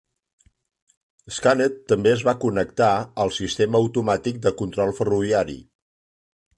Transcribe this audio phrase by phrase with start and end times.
[1.35, 2.89] Scanet també es va connectar
[3.27, 5.63] al sistema automàtic de control ferroviari.